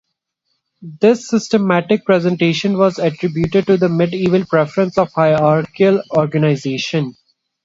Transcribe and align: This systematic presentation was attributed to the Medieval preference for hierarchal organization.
This 0.81 1.27
systematic 1.27 2.05
presentation 2.05 2.75
was 2.75 2.97
attributed 2.97 3.67
to 3.67 3.77
the 3.77 3.87
Medieval 3.87 4.43
preference 4.47 4.95
for 4.95 5.05
hierarchal 5.05 6.01
organization. 6.17 7.13